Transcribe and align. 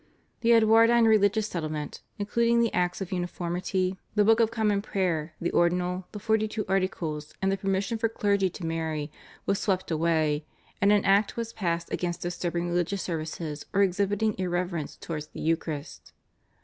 The 0.39 0.53
Edwardine 0.53 1.05
religious 1.05 1.45
settlement, 1.47 2.01
including 2.17 2.59
the 2.59 2.73
Acts 2.73 3.01
of 3.01 3.11
Uniformity, 3.11 3.99
the 4.15 4.25
Book 4.25 4.39
of 4.39 4.49
Common 4.49 4.81
Prayer, 4.81 5.35
the 5.39 5.51
Ordinal, 5.51 6.07
the 6.11 6.17
Forty 6.17 6.47
two 6.47 6.65
Articles 6.67 7.35
and 7.39 7.51
the 7.51 7.55
permission 7.55 7.99
for 7.99 8.09
clergymen 8.09 8.51
to 8.53 8.65
marry, 8.65 9.11
was 9.45 9.59
swept 9.59 9.91
away, 9.91 10.43
and 10.81 10.91
an 10.91 11.05
Act 11.05 11.37
was 11.37 11.53
passed 11.53 11.93
against 11.93 12.21
disturbing 12.23 12.67
religious 12.67 13.03
services 13.03 13.67
or 13.73 13.83
exhibiting 13.83 14.33
irreverence 14.39 14.95
towards 14.95 15.27
the 15.27 15.39
Eucharist. 15.39 16.13